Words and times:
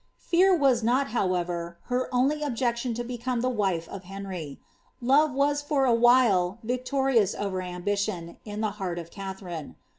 Fear 0.17 0.55
was 0.55 0.81
not, 0.81 1.09
however, 1.09 1.77
her 1.83 2.09
only 2.11 2.41
objection 2.41 2.95
to 2.95 3.03
become 3.03 3.41
the 3.41 3.49
wife 3.51 3.87
of 3.87 4.05
Henry; 4.05 4.59
love 4.99 5.31
was 5.31 5.61
for 5.61 5.85
a 5.85 5.93
while 5.93 6.57
victorious 6.63 7.35
over 7.35 7.61
ambition, 7.61 8.37
in 8.43 8.61
the 8.61 8.71
heart 8.81 8.97
of 8.97 9.11
Katharine. 9.11 9.75